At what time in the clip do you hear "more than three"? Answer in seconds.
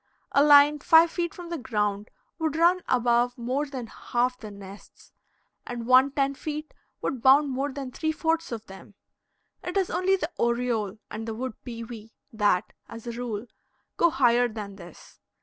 7.51-8.11